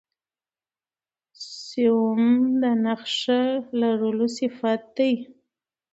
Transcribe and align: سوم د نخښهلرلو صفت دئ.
سوم 1.65 2.23
د 2.61 2.63
نخښهلرلو 2.83 4.25
صفت 4.37 4.81
دئ. 4.95 5.15